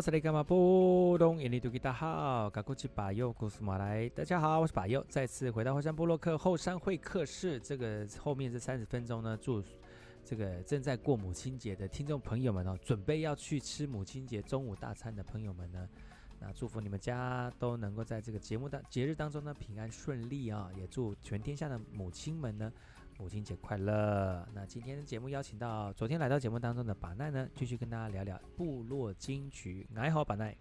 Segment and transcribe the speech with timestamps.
[0.00, 7.60] 好，这里干嘛不懂印尼多吉大号，嘎古吉巴尤古斯马来，大家好，我是巴佑，再次回到后山部落克后山会客室。
[7.60, 9.62] 这个后面这三十分钟呢，祝
[10.24, 15.86] 这个正在过母亲节的听众朋友们哦，准备要去吃母亲节中午大餐的朋友们呢，
[16.38, 22.72] 那祝福你们家都能够在这个节目当节日当中呢平安顺利啊，也祝全天下的母亲们呢。
[23.20, 24.48] 母亲节快乐！
[24.54, 29.86] 那今天的节目邀请到昨天来到节目当中的把奈呢，继续跟大家聊聊部落金曲。
[29.94, 30.56] 爱好把奈，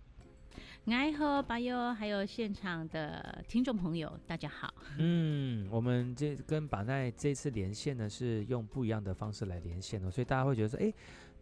[0.88, 4.74] 爱好巴佑，还有现场的听众朋友，大家好。
[4.98, 7.10] 嗯，我们这跟把奈。
[7.10, 10.94] 这次连线呢，是用不一样的方式来连线的，所以大家会觉得说，哎，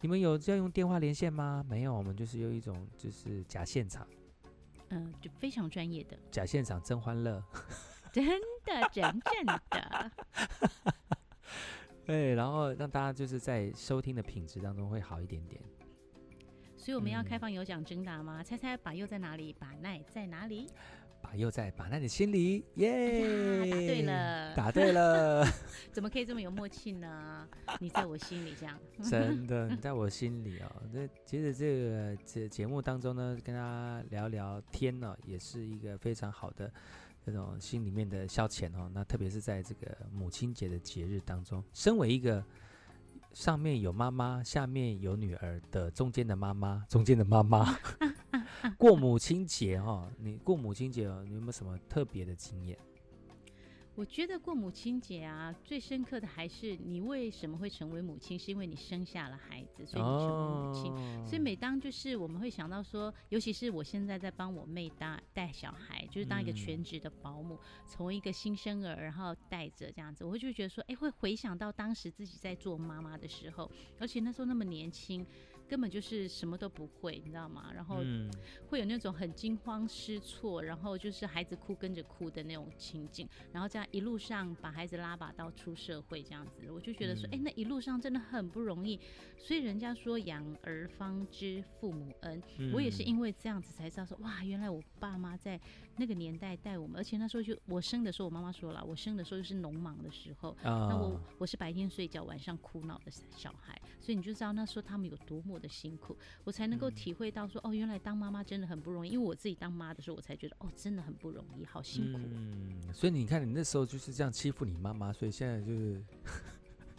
[0.02, 1.66] 你们有要用电话连线吗？
[1.68, 4.08] 没有，我们就是用一种就是假现场，
[4.90, 7.44] 嗯、就非常专业的假现场，真欢乐。
[8.18, 8.26] 真
[8.66, 10.12] 的，真正的，
[12.04, 15.62] 对，然后让大家就是在收听的品质当中会好一点点。
[16.76, 18.42] 所以我们要开放有奖征答吗？
[18.42, 19.54] 嗯、猜猜把又在哪里？
[19.54, 20.68] 把奈在哪里？
[21.22, 23.70] 把又在把奈的心里，耶、yeah!
[23.70, 25.46] 答对了，答对了，
[25.92, 27.48] 怎么可以这么有默契呢？
[27.80, 30.72] 你在我心里这样，真的，你在我心里哦。
[30.92, 36.72] 那其实这个这节目当中呢，跟大家聊聊天呢、哦，也是一个非常好的。
[37.28, 42.42] 这种心里面的消遣哦，那特别是在这个母亲节的节日当中，身为一个
[43.34, 47.78] 上面有妈妈、下面有女儿的中间的妈妈， 中间的妈妈，
[48.80, 52.80] 过母亲节哈，你过母亲节哦，你有没有什么特别的经验？
[53.98, 60.94] 我觉得过母亲节啊，最深刻的还是你为什么会成为母亲，是因为你生下了孩子，所以你成为母亲。
[60.94, 61.28] Oh.
[61.28, 75.26] 所以每当就是我们会想到说，尤其是我现在在帮我妹带带小孩，就是当一个全职的保姆，从、嗯、一个新生儿然后带着这样子，我会就觉得说，哎，会回想到当时自己在做妈妈的时候，而且那时候那么年轻。
[75.68, 77.72] 根本就是什么都不会，你知道吗？
[77.74, 77.98] 然后
[78.70, 89.00] 会有那种很惊慌失措，然后就是孩子哭跟着哭的那种情景，然后这样一路上把孩子拉拔到出社会这样子，我就觉得说，哎、嗯，那一路上真的很不容易。
[89.38, 95.60] 所以人家说养儿方知父母恩，嗯、我也是因为这样子才知道说，哇，原来我爸妈在
[95.98, 109.12] 那个年代带我们，而且那时候就我生的时候，我妈妈说了，我生的时候就是农忙的时候，哦、那我我是白天睡觉，晚上哭闹的小孩，所以你就知道那时候他们有多么的辛苦，我才能够体会到说、嗯、哦，原来当妈妈真的很不容易。
[109.12, 112.20] 因为我自己当妈的时候，我才觉得哦，真的很不容易，好辛苦。
[112.24, 116.04] 嗯，所以你看，你那时候就是这样欺负你妈妈，所以现在就是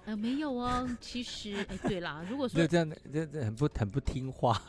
[0.06, 0.88] 呃没有哦。
[1.00, 4.60] 其实哎，对啦，如果 说这样，这这很不很不听话。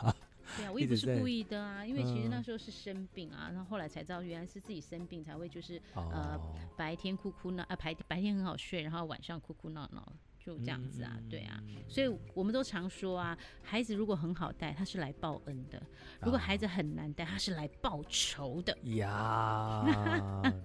[0.58, 6.40] 对啊，我也不是故意的啊，因为其实那时候是生病啊，然后后来才知道原来是自己生病才会就是、哦、呃
[6.78, 10.14] 白天哭哭闹啊，白白天很好睡，然后晚上哭哭闹闹。
[10.42, 15.78] 就这样子啊，嗯、对啊，所以我们都常说啊，孩子如果很好带，他是来报恩的；
[16.22, 18.76] 如果孩子很难带，他是来报仇的。
[18.96, 19.84] 呀，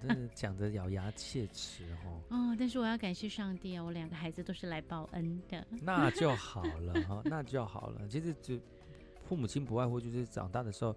[0.00, 2.22] 真的讲的咬牙切齿哦。
[2.30, 5.66] 哦，但是我要感谢上帝啊，我两个孩子都是来报恩的。
[5.82, 8.06] 那就好了哈，那就好了。
[8.08, 8.56] 其实就
[9.24, 10.96] 父母亲不外乎就是长大的时候，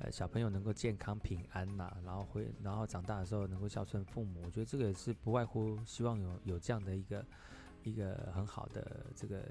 [0.00, 4.42] 呃，小朋友能够健康平安呐、然后会，然后长大的时候能够孝顺父母。
[4.44, 7.24] 我觉得这个是不外乎希望有有这样的一个。
[7.82, 9.42] 一个很好的这个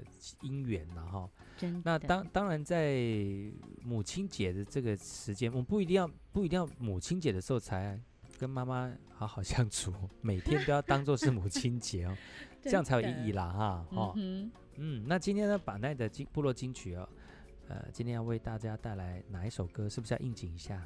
[0.42, 1.28] 姻缘然后
[1.82, 2.96] 那当当然在
[3.82, 8.00] 母亲节的这个时间，我们不一定要不一定要母亲节的时候才
[8.38, 12.16] 跟妈妈好好相处，每天都要当做是母亲节哦，
[12.62, 17.08] 这样才有意义啦哈哦嗯，嗯，那今天呢，把奈的金部落金曲哦，
[17.70, 19.88] 呃，今天要为大家带来哪一首歌？
[19.88, 20.84] 是不是要应景一下？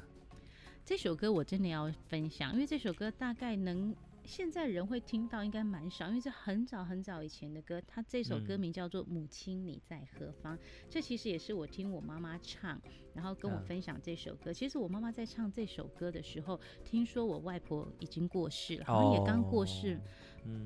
[0.85, 3.93] 这首歌我真的要分享，因为这首歌大概能。
[4.23, 7.79] 现在人会听到应该蛮少，因为这很早很早以前的歌。
[7.85, 10.59] 它这首歌名叫做《母亲你在何方》，嗯，
[10.89, 12.81] 这其实也是我听我妈妈唱，
[13.13, 14.51] 然后跟我分享这首歌。
[14.51, 19.99] 嗯、其实我妈妈在唱这首歌的时候，听说我外婆已经过世了，好像也刚过世，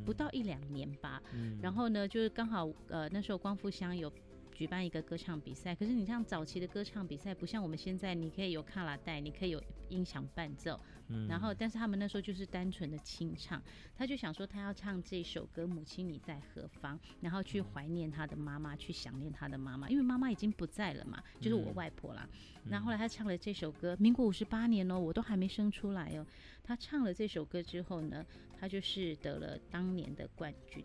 [0.06, 1.22] 不到一两年吧。
[1.34, 4.10] 嗯、然后呢，就是刚好呃那时候光复乡有。
[4.60, 5.74] 举办一个歌唱比赛。
[5.74, 10.78] 可是你像早期的歌唱比赛，不像我们现在，你可以有卡拉带，你可以有音响伴奏。
[11.08, 13.64] 嗯，然后，但是他们那时候就是单纯的清唱，
[13.96, 22.28] 他就想说他要唱这首歌《母亲你在何方》，然后去怀念他的妈妈，去想念他的妈妈，因为妈妈已经不在了嘛，就是我外婆啦。
[22.70, 26.28] 然后后来他唱了这首歌，民国五十八年哦，我都还没生出来哦。
[26.62, 28.26] 他唱了这首歌之后呢，
[28.60, 30.84] 他就是得了当年的冠军。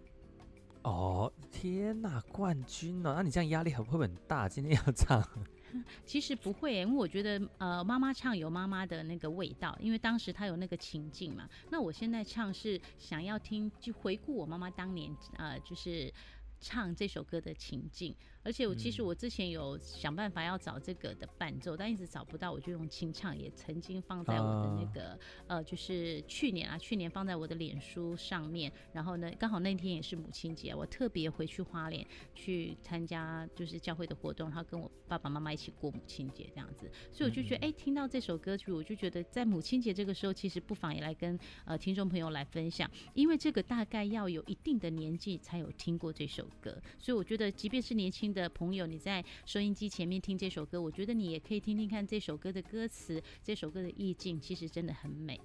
[0.82, 1.32] 哦，
[1.64, 3.14] 天呐，冠军哦！
[3.16, 4.46] 那你这样压力很会不会很大？
[4.46, 5.26] 今天要唱。
[6.05, 11.49] 其实不会，因为我觉得，呃，妈妈唱有妈妈的那个味道，因为当时她有那个情境嘛。
[11.70, 16.12] 那我现在唱是想要听，就回顾我妈妈当年，呃，就是
[16.61, 18.14] 唱这首歌的情境。
[18.44, 28.70] 而且我其实我之前有想办法要找这个的伴奏，但一直找不到，我就用清唱，也曾经放在我的那个呃，就是去年啊，去年放在我的脸书上面。
[28.93, 36.90] 然后呢，刚好那天也是母亲节，我特别回去花莲去参加就是教会的活动，然后跟我爸爸妈妈一起过母亲节这样子。
[37.11, 55.41] 所以我就觉得，哎，听到这首歌曲，我就觉得在母亲节这个时候，其实不妨也来跟呃听众朋友来分享，因为这个大概要有一定的年纪才有听过这首歌，所以我觉得即便是年轻的朋友，你在收音机前面听这首歌，我觉得你也可以听听看这首歌的歌词，这首歌的意境，其实真的很美。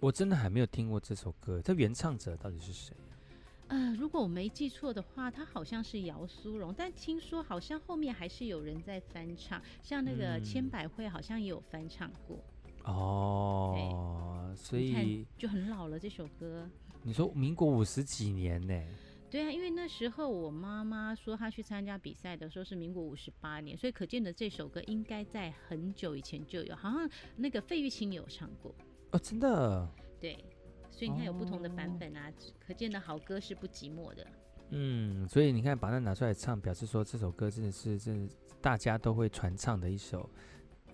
[0.00, 2.94] 我真的还没有听过这首歌，这原唱者到底是谁？
[3.68, 12.36] 呃，如果我没记错的话，他好像是姚苏荣，但听说好像后面还是有人在翻唱，像那个千百惠好像也有翻唱过。
[12.86, 16.68] 嗯、哦，所以就很老了这首歌。
[17.02, 18.82] 你说民国五十几年呢？
[19.34, 28.72] 对啊，因为那时候我妈妈说她去参加比赛的时候是民国五十八年，所以可见的这首歌应该在很久以前就有，好像那个费玉清有唱过
[29.10, 29.90] 哦，真的。
[30.20, 30.38] 对，
[30.88, 32.32] 所以你看有不同的版本啊，哦、
[32.64, 34.24] 可见的好歌是不寂寞的。
[34.70, 40.30] 嗯，所以你看把它拿出来唱，表示说这首歌真的是真的大家都会传唱的一首。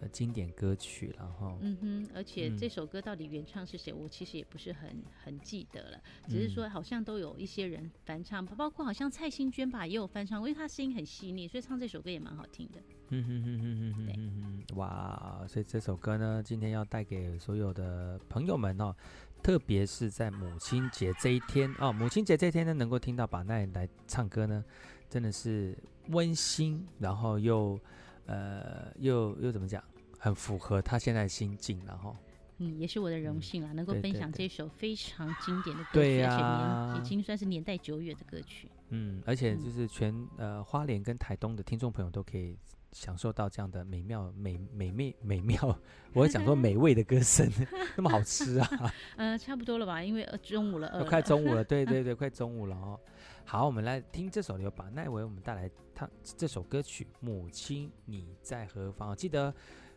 [0.08, 12.80] 经典歌曲，然后嗯哼，而且这首歌到底原唱是谁，嗯、我其实也不是很很记得了，只是说好像都有一些人翻唱，包括好像蔡幸娟吧也有翻唱，因为她声音很细腻，所以唱这首歌也蛮好听的。
[13.10, 18.94] 嗯哼哼哼哼哼，对，哇，所以这首歌呢，今天要带给所有的朋友们哦，
[19.42, 24.64] 特别是在母亲节这一天哦，母亲节这一天呢，能够听到把奈来唱歌呢，
[25.08, 25.76] 真的是
[26.08, 27.78] 温馨，然后又。
[28.26, 29.82] 呃，又又怎么讲？
[30.20, 32.14] 很符合他现在的心境，然后，
[32.58, 38.68] 嗯，也是我的荣幸啊，嗯、能够分享这首非常经典的歌曲，对啊、而且年已经算是年代久远的歌曲。
[38.90, 42.58] 嗯，而且就是全、嗯、呃花莲跟台东的听众朋友都可以
[42.92, 45.78] 享受到这样的美妙、美美美美妙，
[46.12, 47.48] 我会讲说美味的歌声，
[47.96, 48.94] 那么好吃啊！
[49.16, 50.02] 呃，差不多了吧？
[50.02, 53.00] 因为中午了，了快中午了， 对对对，快中午了哦。
[53.44, 59.12] 好，我们来听这首由把奈为我们带来他这首歌曲《母亲你在何方》。
[59.16, 59.54] 记得，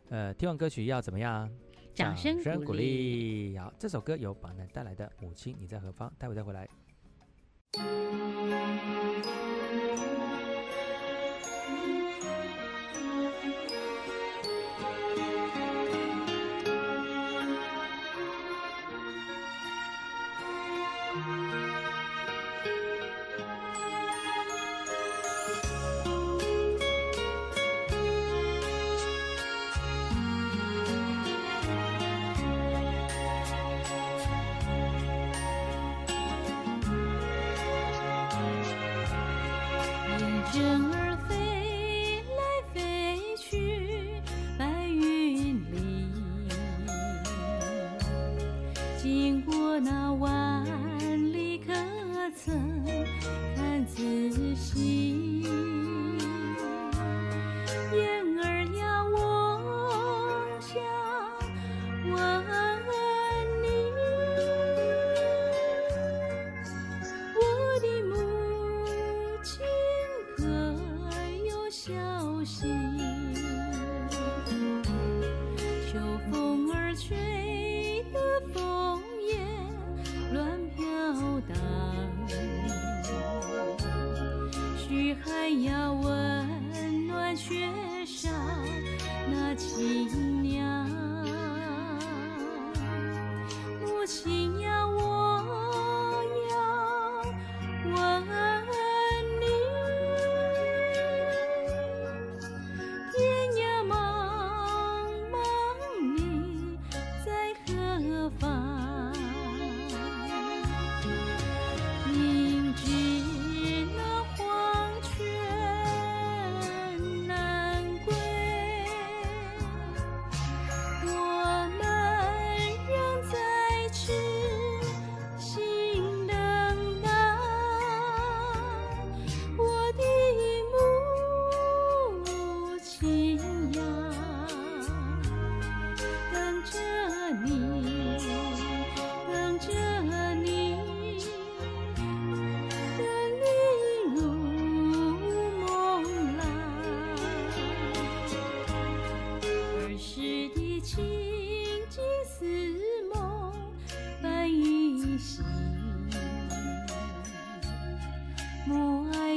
[0.10, 1.50] 呃，听完歌曲要怎么样？
[1.94, 3.56] 掌声鼓励。
[3.58, 6.68] 好，这首歌由榜南带来的《母亲你在何方》，待会再回来。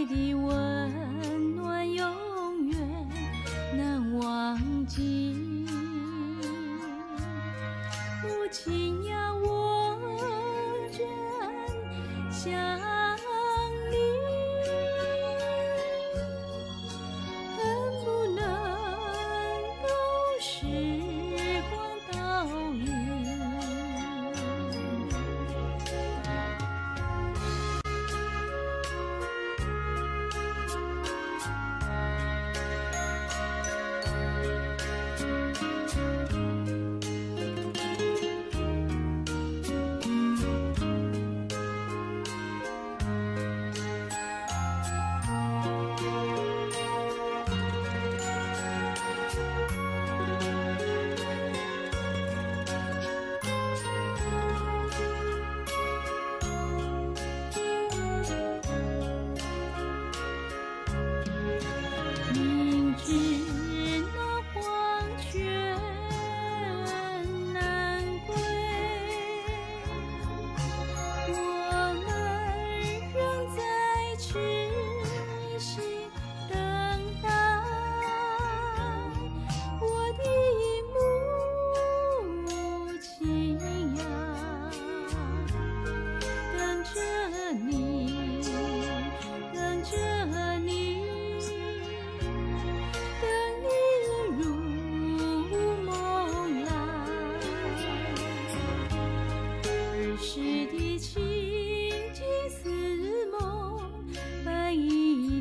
[0.06, 0.65] 的我。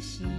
[0.05, 0.34] 是。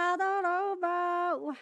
[0.00, 1.56] 嗯，大豆肉包哇，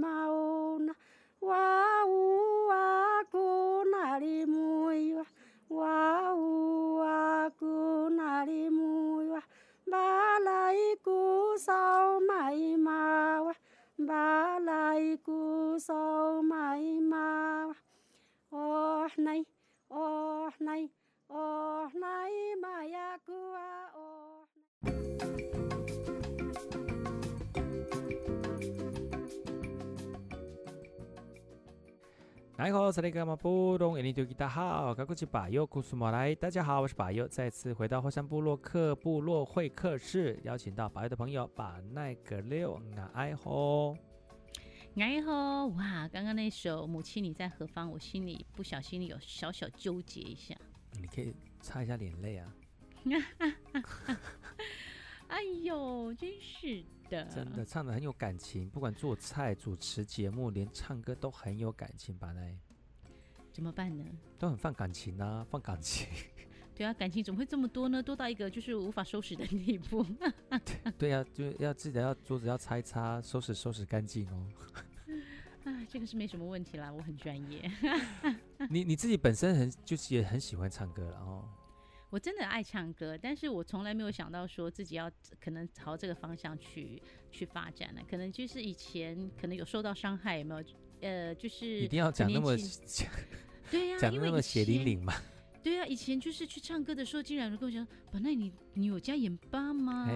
[0.02, 5.26] 哇，哇呜哇咕萨口呀哇。
[5.70, 7.62] 哇呜哇咕
[8.12, 9.42] 萨口呀哇，给扫咕哇辛巴达哇，
[9.92, 13.01] 给扫咕哇辛巴
[14.06, 17.68] 达哇，巴来咕扫呼嘟玛
[19.90, 20.50] 乌
[21.28, 23.60] 哇，巴来咕扫
[23.94, 24.00] 呼
[24.82, 25.51] 嘟
[32.64, 42.82] 你好，这里是马布隆，印尼多吉达好，高古吉巴尤古苏马来，大家好，我是巴尤，再次回到火山部落克部落会客室，邀请到巴尤的朋友把奈格六，我
[43.14, 43.98] 爱吼，
[44.96, 50.56] 爱吼，哇，刚刚那首母亲你在何方，我心里不小心有小小纠结一下，
[51.00, 52.54] 你可以擦一下眼泪啊，
[55.32, 57.24] 哎呦，真是的。
[57.26, 62.34] 真的唱的很有感情，不管做菜、主持节目，连唱歌都很有感情吧？
[62.34, 62.42] 那
[63.54, 64.04] 怎么办呢？
[64.38, 66.08] 都很放感情啊，放感情。
[66.76, 68.04] 对啊，感情怎么会这么多呢？
[68.04, 70.06] 多到一个就是无法收拾的地步。
[70.66, 74.48] 对，对啊，就要记得要桌子要擦一擦，收拾收拾干净哦。
[75.64, 77.72] 啊，这个是没什么问题啦，我很专业。
[78.70, 81.48] 你你自己本身很就是也很喜欢唱歌了哦。
[82.12, 87.02] 我真的爱唱歌，但是我从来没有想到说自己要可能朝这个方向去
[87.32, 88.02] 去发展呢。
[88.08, 90.64] 可能就是以前可能有受到伤害，有没有？
[91.02, 92.56] 呃，就是一定要讲那么，
[93.72, 95.14] 对呀、啊，讲那么血淋淋嘛。
[95.64, 100.10] 对啊，以前就是去唱歌的时候，竟然跟我讲，本来你你有加盐巴吗？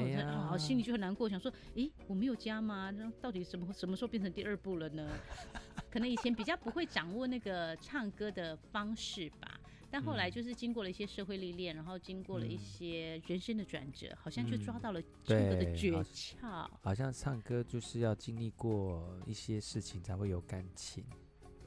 [0.52, 2.92] 哦，心里就很难过，想说，诶，我没有加吗？
[2.92, 5.08] 那到底什么什么时候变成第二步了呢？
[5.90, 9.58] 可能以前比较不会掌握那个唱歌的方式吧。
[9.96, 16.70] 但后来就是经过了一些社会历练，然后经过了一些人生的转折，好像就抓到了唱歌的诀窍。
[16.82, 21.02] 好像唱歌就是要经历过一些事情才会有感情、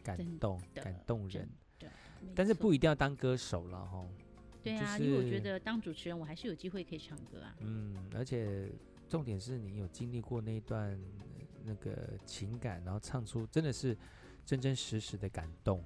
[0.05, 1.49] 感动、感动人。
[1.79, 1.89] 对，
[2.35, 4.07] 但是不一定要当歌手了哈。
[4.63, 7.57] 对啊，因为我觉得当主持人，我还是有机会可以唱歌啊。
[7.61, 8.71] 嗯，而且
[9.09, 11.01] 重点是你有经历过那段
[11.65, 13.97] 那个情感，然后唱出真的是
[14.45, 15.83] 真真实实的感动。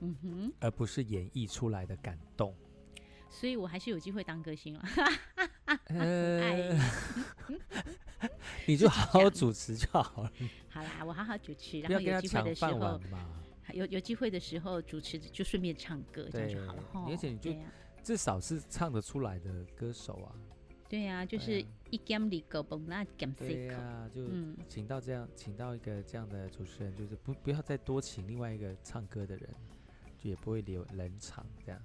[0.00, 2.54] 嗯哼，而不是演绎出来的感动，
[3.28, 4.82] 所以我还是有机会当歌星了。
[5.86, 6.78] 呃，
[8.66, 10.32] 你就好好主持就好了。
[10.68, 13.00] 好啦，我好好主持，然后有机会的时候，
[13.72, 16.82] 有有机会的时候主持就顺便唱歌，这样就好了。
[17.08, 17.54] 而且你就
[18.02, 20.34] 至少是唱得出来的歌手啊。
[20.88, 24.22] 对呀，就是一 game 里个蹦那 game 对呀，就
[24.68, 29.48] 请到这样，请到一个这样的主持人，就是不不要再多请另外一个唱歌的人。
[30.22, 31.80] 就也不会留冷场这样，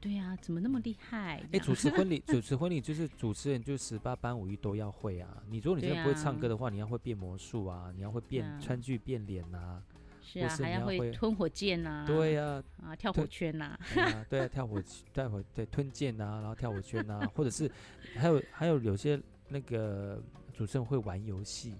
[0.00, 1.38] 对呀、啊，怎么那么厉害？
[1.38, 5.42] 哎、欸，主持婚礼， 主持婚礼就是主持人，就十八般武艺都要会啊。
[5.48, 9.82] 你如果你真的不会唱歌的话，啊、你要会变魔术啊，你要会变、啊、川剧变脸呐、啊，
[10.22, 17.70] 是啊，是还要会吞火箭呐、啊，对呀，啊，跳火圈呐、啊啊，对啊，跳火，待会对吞剑呐，然后跳火圈呐，或者是
[18.16, 20.22] 还有还有有些那个
[20.52, 21.74] 主持人会玩游戏，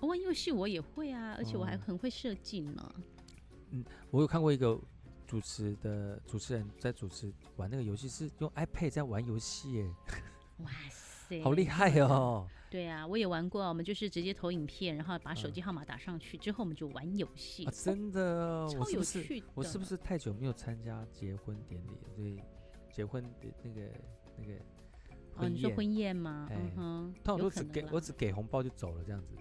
[0.00, 2.94] 玩游戏我也会啊，而且我还很会设计呢。
[3.70, 4.78] 嗯，我有看过一个。
[5.32, 9.90] 主持的主持人在主持玩那个游戏，是用 iPad 在玩游戏耶！
[10.58, 12.46] 哇塞，好厉害哦！
[12.70, 13.62] 对啊，我也玩过。
[13.66, 17.64] 我们就是直接投影片，然后把手机号码打上去，之后我们就玩游戏。
[17.72, 19.46] 真的，超有趣的。
[19.54, 21.98] 我是不是太久没有参加结婚典礼？
[22.14, 22.38] 所以
[22.92, 23.90] 结婚的那个
[24.36, 24.52] 那个
[25.36, 26.46] 哦，你说婚宴吗？
[26.50, 29.34] 嗯哼，通常我只给我只给红包就走了这样子。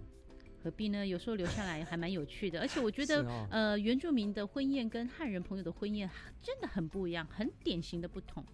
[0.63, 1.05] 何必呢？
[1.05, 6.09] 有时候留下来还蛮有趣的，而且我觉得，哦、呃，原住民的婚宴跟汉人朋友的婚宴
[6.41, 8.45] 真的很不一样，很典型的不同。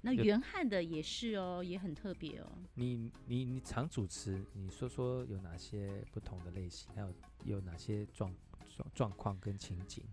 [0.00, 2.46] 那原汉的也是哦，也很特别哦。
[2.74, 7.12] 你你你常主持，你说说有哪些不同的类型，还有
[7.44, 8.32] 有哪些状
[8.76, 10.04] 状状况跟情景？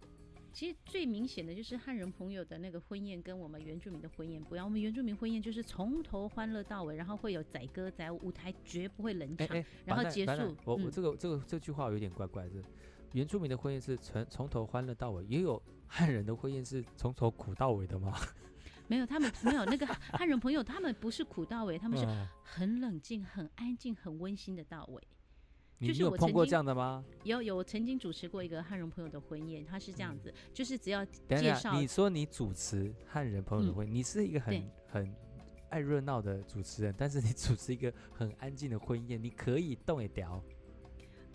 [0.54, 4.66] 其实最明显的就是汉人朋友的那个婚宴跟我们原住民的婚宴不一样。
[4.66, 10.56] 我们原住民婚宴就是从头欢乐到尾，然后会有载歌载舞，舞台绝不会冷场，欸欸然后结束。
[10.64, 12.62] 我我这个这个这句话有点怪怪的。
[13.14, 18.16] 原住民的婚宴是从从头欢乐到尾，也有汉人的婚宴是从头苦到尾的吗？
[18.88, 22.06] 没有，他们没有那个汉人朋友，他们不是苦到尾，他们是
[22.44, 25.02] 很冷静、很安静、很温馨的到尾。
[25.88, 27.04] 就是我有碰过这样的吗？
[27.24, 31.80] 有有，我曾经主持过一个汉人朋友的婚宴，他是这样子，嗯、就是只要介绍。
[31.80, 35.16] 你说你主持汉人朋友的婚宴，嗯、你是一个很很
[35.70, 40.44] 爱热闹的主持人，但是你主持一个很安静的婚宴，你可以动一条。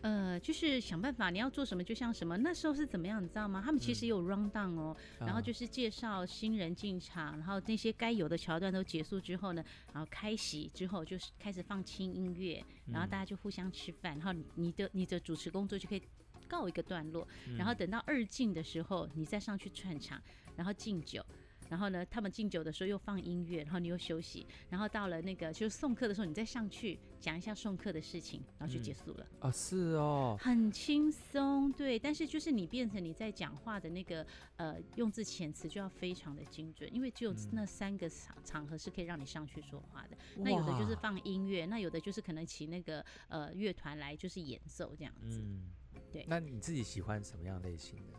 [0.00, 2.36] 呃，就是想办法，你要做什么就像什么。
[2.36, 3.60] 那时候是怎么样，你知道吗？
[3.64, 16.02] 他们其实也有 run down 哦，嗯、然后就是介绍新人进场，然后那些该有的桥段都结束之后呢，然后开席之后就是开始放轻音乐，然后大家就互相吃饭，然后你的你的主持工作就可以
[16.46, 20.22] 告一个段落，然后等到二进的时候，你再上去串场，
[20.54, 21.24] 然后敬酒。
[21.68, 29.24] 然后呢，他们敬酒的时候又放音乐，然后你又休息，然后到了那个就是送客的时候，你再上去讲一下送客的事情，然后就结束了。
[29.40, 31.98] 啊、嗯哦，是哦，很轻松，对。
[31.98, 34.26] 但是就是你变成你在讲话的那个
[34.56, 40.16] 呃用字遣词就要非常的精准，因为只有那三个场场合是可以让你上去说话的。
[40.36, 45.40] 嗯、那有的就是放音乐，那有的就是可能请那个呃乐团来就是演奏这样子。
[45.42, 45.70] 嗯，
[46.12, 46.24] 对。
[46.28, 48.18] 那你自己喜欢什么样类型的？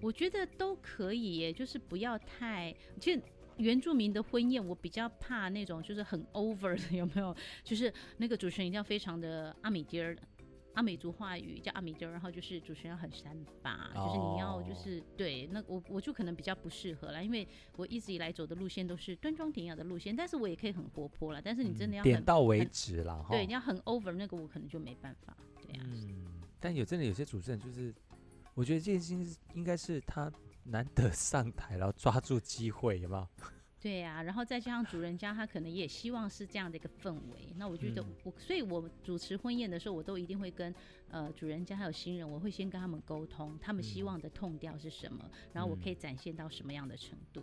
[0.00, 2.74] 我觉得都可以耶，就是不要太。
[3.00, 3.22] 其实
[3.56, 7.34] 原住民的婚宴，我比较怕那种就是很 over 的， 有没有？
[7.62, 10.16] 就是那个主持人一定要非常的阿美爹儿，
[10.74, 15.46] 阿美族话语叫阿美爹儿，然后就是主持人要很三八，就是你要就是对。
[15.52, 21.42] 那我我就可能比较不适合了，因为我一直以来走的路线都是端庄典雅的路线，但是我也可以很活泼了。
[21.42, 25.36] 但是你真的要、嗯、点到为止了，对，你要很 over 那个，我可能就没办法。
[25.62, 27.94] 对呀、啊，嗯，但有真的有些主持人就是。
[28.60, 30.30] 我觉得这件事情应该是他
[30.64, 33.26] 难得上台，然后抓住机会，有没有？
[33.80, 37.54] 对呀、啊，然后再加上主人家，他可能也希望是这样的一个氛围。
[37.56, 40.74] 那我觉得我，所以我主持婚宴的时候，我都一定会跟
[41.08, 47.42] 呃主人家还有新人，我会先跟他们沟通，他们希望的 tone 调是什么，然后我可以展现到什么样的程度。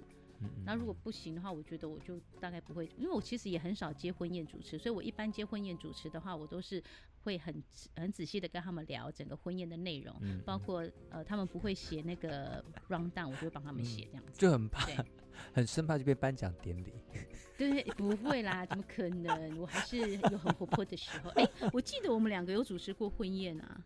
[0.66, 6.84] 那如果不行的话，我觉得我就大概不会，因为我其实也很少接婚宴主持，所以我一般接婚宴主持的话，我都是
[7.24, 7.64] 会很
[7.96, 14.88] 很仔细的跟他们聊整个婚宴的内容，包括呃他们不会写那个 rundown，我就会帮他们写这样子，就很怕，
[15.54, 16.94] 很生怕就被颁奖典礼。
[17.58, 19.58] 对，不会啦，怎么可能？
[19.60, 21.32] 我还是有很活泼的时候。
[21.42, 23.84] 哎，我记得我们两个有主持过婚宴啊。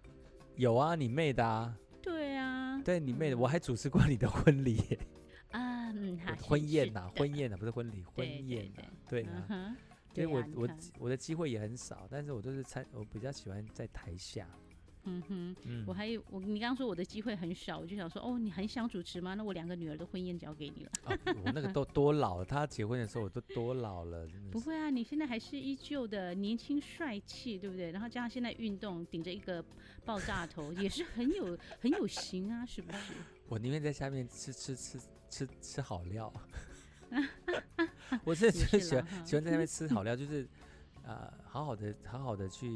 [0.57, 1.73] 有啊，你妹的啊。
[2.01, 2.81] 对啊。
[2.83, 4.99] 对你妹的，我还主持过你的婚礼。
[5.51, 8.83] 啊，嗯，好婚宴呐，婚宴呐，不是婚礼，婚宴呐。
[9.09, 9.75] 对啊。
[10.13, 14.45] 所以我我我的机会也很少，但是我都是参，我比较喜欢在台下。
[15.03, 19.33] 嗯哼，嗯我还有我，你刚刚说我的机会很少，我就想说，哦，你很想主持吗？
[19.35, 20.91] 那我两个女儿的婚宴交给你了。
[21.05, 24.27] 哦、我那个都 多老了，她结婚的时候我都多老了。
[24.51, 27.89] 不会啊，你现在还是依旧的年轻帅气，对不对？
[27.91, 29.63] 然后加上现在运动，顶着一个
[30.05, 33.13] 爆炸头，也是很有很有型啊，是不是？
[33.47, 34.99] 我宁愿在下面吃吃吃
[35.31, 36.31] 吃吃好料。
[38.23, 40.47] 我是就是喜欢喜欢在那边吃好料，就是
[41.03, 42.69] 呃，好好的好好的去。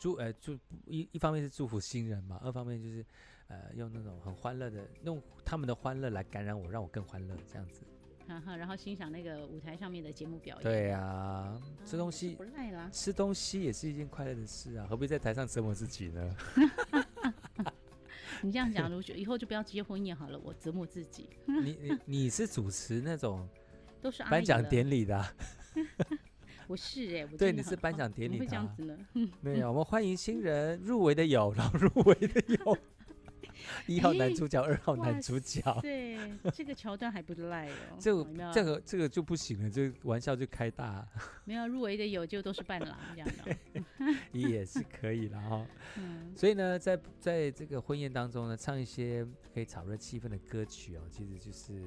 [0.00, 3.04] 祝呃祝一一方面是祝福新人嘛，二方面就是
[3.48, 7.82] 呃用那种很欢乐的，用他们的欢乐来感染我，让我更欢乐这样子。
[8.28, 10.62] 哈哈，然后欣赏那个舞台上面的节目表演。
[10.62, 16.36] 对啊，吃东西不赖啦，吃东西也是一件快乐的事啊，何必在台上折磨自己呢？
[18.42, 21.28] 你这样讲，如果以后就不要结婚宴好了，我折磨自己。
[21.46, 23.48] 你你你是主持那种
[24.00, 25.34] 都是颁奖典礼的啊。
[26.68, 28.96] 我是哎、欸，对，你是颁奖典礼的，会这样子呢？
[29.40, 32.78] 没有，我们欢迎新人入围的有，然后入围的有，
[33.86, 36.18] 一号男主角，二号男主角，对，
[36.52, 37.96] 这个桥段还不赖哦。
[37.98, 41.06] 这个这个这个就不行了，这个玩笑就开大。
[41.44, 45.66] 没有入围的有，就都是伴郎这样的，也是可以了哈。
[45.96, 51.82] 嗯，所以呢，在在这个婚宴当中呢，唱一些可以炒热气氛的歌曲哦，其实就是。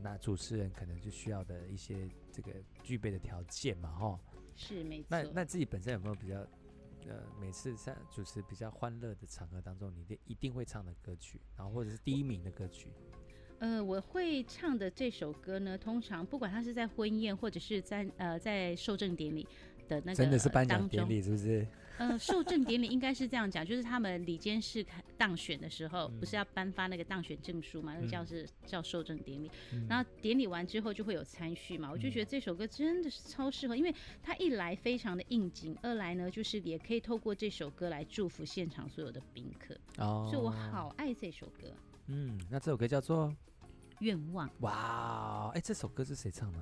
[0.00, 2.52] 那主持人可能就需要的一些这个
[2.84, 4.16] 具备的条件嘛，哈，
[4.54, 5.08] 是没错。
[5.10, 6.36] 那那自己本身有没有比较，
[7.06, 12.88] 呃，每次在主持比较欢乐的场合当中，你一定会唱的歌曲，然后或者是第一名的歌曲？
[13.58, 19.46] 呃，我会唱的这首歌呢，通常不管他是在婚宴或者是在呃在受证典礼。
[19.88, 21.66] 的那个真的是颁奖典礼是不是？
[21.98, 24.84] 呃，受证典礼应该是这样讲，就是他们里监事
[25.16, 27.92] 当选的时候，嗯、不是要颁发那个当选证书嘛？
[27.94, 29.50] 那个叫是、嗯、叫受证典礼。
[29.72, 31.90] 嗯、然后典礼完之后就会有参序嘛。
[31.90, 39.76] 我就觉得这首歌真的是超适合，因为它一来非常的应景，二来呢就是也可以透过这首歌来祝福现场所有的宾客。
[39.98, 41.74] 哦，所以我好爱这首歌。
[42.06, 43.26] 嗯，那这首歌叫做
[43.98, 44.48] 《愿望》。
[44.60, 46.58] 哇，哎，这首歌是谁唱的？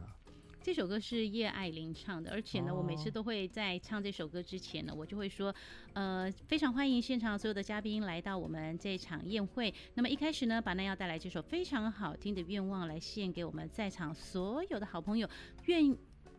[0.66, 5.55] 这首歌是叶爱玲唱的，而且呢，我每次都会在唱这首歌之前呢，我就会说，
[5.92, 9.72] 呃，非常欢迎现场所有的嘉宾来到我们这场宴会。
[9.94, 15.31] 那么一开始呢，把那要带来这首非常好听的《愿望》来献给我们在场所有的好朋友，
[15.66, 15.96] 愿。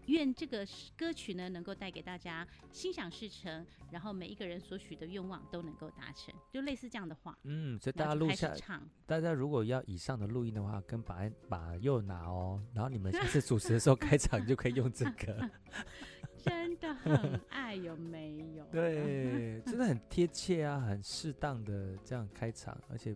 [0.08, 0.66] 愿这个
[0.98, 7.38] 歌曲呢，能够带给大家心想事成，然后每一个人所许的愿望都能够达成，就类似这样的话。
[7.44, 8.88] 嗯，所以大家录下唱。
[9.06, 15.50] 大家如果要以上的录音的话，跟把把右拿哦，然后你们下次主持的时候开场就可以用这个。
[16.38, 18.64] 真的很爱，有没有？
[18.72, 23.14] 对，真的很贴切啊，很适当的这样开场，而且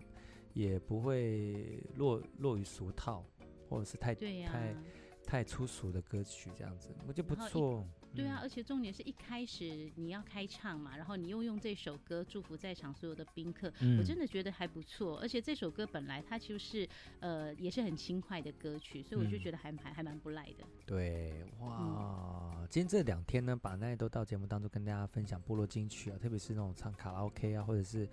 [0.54, 3.24] 也不会落落于俗套，
[3.70, 4.76] 或者是太太。
[5.32, 7.88] 太粗俗的歌曲这样子，我觉得不错。
[8.14, 15.18] 对啊，而且重点是一开始你要开唱嘛，然后你又用这首歌祝福在场所有的宾客，嗯、我真的觉得还不错。
[15.20, 16.86] 而且这首歌本来它就是
[17.22, 20.66] 呃也是很轻快的歌曲，所以我就觉得还还还蛮不赖的。
[20.86, 28.06] 对，哇，嗯、今天这两天呢，巴奈都到节目当中跟大家分享部落金曲啊，特别是那种唱卡拉 OK 啊，或者是。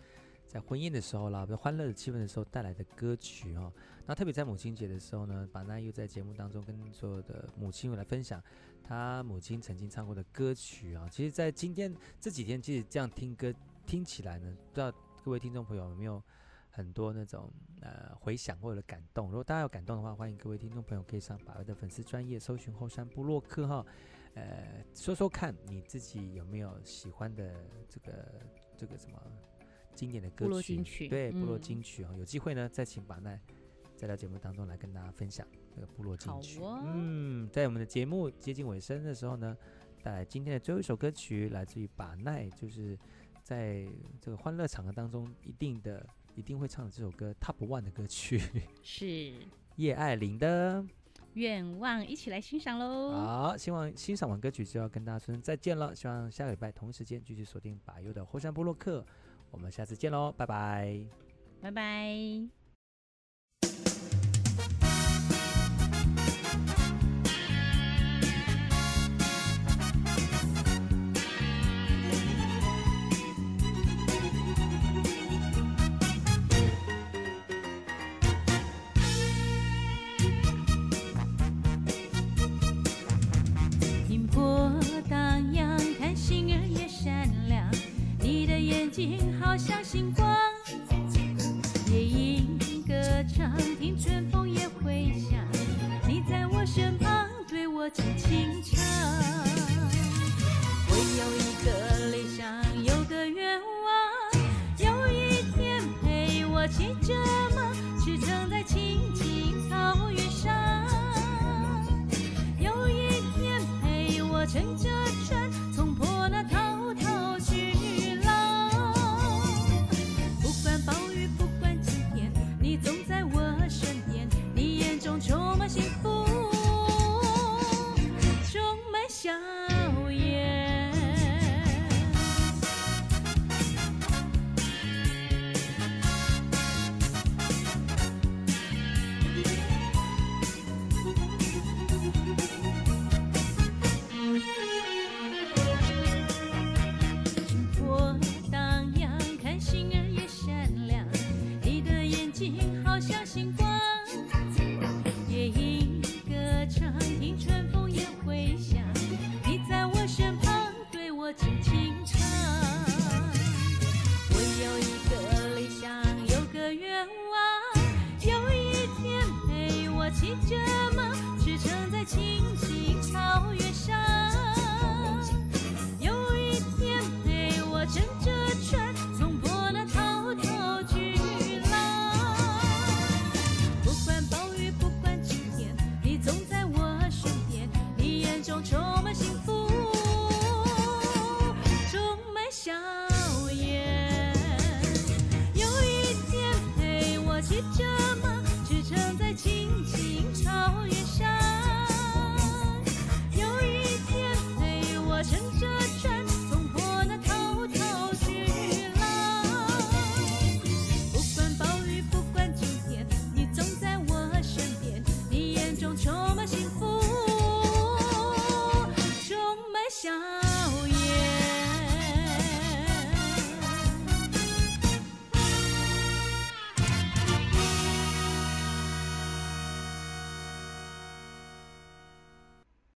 [0.49, 3.71] 在婚宴的时候啦，欢乐的气氛的时候带来的歌曲哦，
[4.07, 8.43] 那特别在母亲节的时候呢，把那又在节目当中跟所有的母亲们来分享
[8.83, 11.07] 他母亲曾经唱过的歌曲啊。
[11.11, 13.53] 其实，在今天这几天，其实这样听歌
[13.87, 14.91] 听起来呢，不知道
[15.23, 16.23] 各位听众朋友有没有
[16.71, 19.27] 很多那种呃回响或者感动？
[19.27, 23.85] 如果大家有感动的话，欢迎各位听众朋友可以上巴威的粉丝专业搜寻后山部落客哈，
[24.33, 27.55] 呃，说说看你自己有没有喜欢的
[27.87, 28.43] 这个
[28.79, 29.23] 这个什么。
[29.99, 33.41] 经典的歌曲，部落金曲对，部落金曲啊，嗯、有机会呢，再请把奈
[33.97, 36.61] 再到节目当中来跟大家分享这个部落金曲。
[36.61, 39.57] 哦、嗯，在我们的节目接近尾声的时候呢，
[40.01, 42.97] 带来今天的最后一首歌曲，来自于把奈，就是
[43.43, 43.85] 在
[44.21, 46.07] 这个欢乐场合当中一定的
[46.37, 48.41] 一定会唱的这首歌 Top One 的歌曲，
[48.85, 49.35] 是
[49.75, 50.87] 叶爱玲的
[51.35, 53.11] 愿望，一起来欣赏喽。
[53.11, 59.05] 好，希望欣赏完歌曲就要跟大家说声再见了，希望下个礼拜同一时间继续锁定把优的后山部落客。
[59.51, 60.99] 我们下次见喽，拜拜，
[61.61, 62.58] 拜拜。
[88.99, 90.29] 睛好像星光，
[91.89, 92.95] 夜莺歌
[93.33, 94.38] 唱，听春风。